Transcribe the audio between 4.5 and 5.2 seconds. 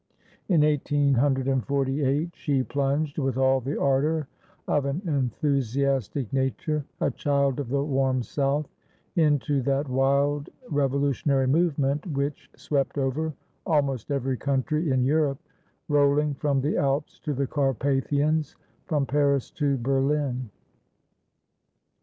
of an